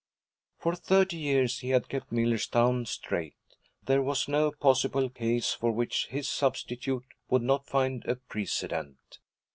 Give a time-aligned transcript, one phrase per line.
[0.57, 3.35] For thirty years he had kept Millerstown straight;
[3.85, 9.19] there was no possible case for which his substitute would not find a precedent.